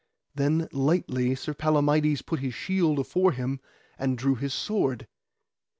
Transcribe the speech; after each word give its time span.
Then 0.33 0.67
lightly 0.71 1.35
Sir 1.35 1.53
Palamides 1.53 2.23
put 2.23 2.39
his 2.39 2.55
shield 2.55 2.97
afore 2.97 3.33
him 3.33 3.59
and 3.99 4.17
drew 4.17 4.33
his 4.33 4.51
sword. 4.51 5.05